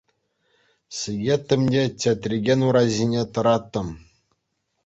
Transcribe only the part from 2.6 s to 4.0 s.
ура ҫине тӑраттӑм.